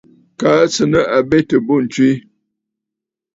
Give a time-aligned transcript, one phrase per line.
[0.39, 2.09] Kaa à sɨ̀ nɨ̂ àbetə̀ bû ǹtswe.